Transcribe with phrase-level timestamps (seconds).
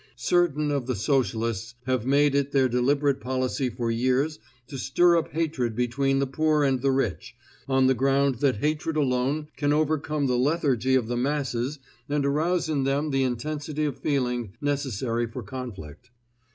[0.15, 5.27] Certain of the Socialists have made it their deliberate policy for years to stir up
[5.31, 7.35] hatred between the poor and the rich,
[7.69, 11.77] on the ground that hatred alone can overcome the lethargy of the masses
[12.09, 16.09] and arouse in them the intensity of feeling necessary for conflict.